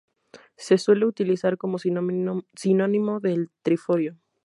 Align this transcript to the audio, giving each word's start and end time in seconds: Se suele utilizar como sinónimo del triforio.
Se 0.57 0.79
suele 0.79 1.05
utilizar 1.05 1.57
como 1.59 1.77
sinónimo 1.77 3.19
del 3.19 3.51
triforio. 3.61 4.17